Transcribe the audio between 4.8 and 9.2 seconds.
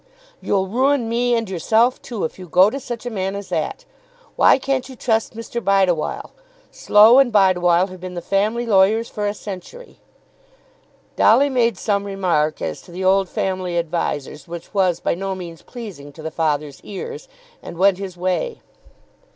you trust Mr. Bideawhile? Slow and Bideawhile have been the family lawyers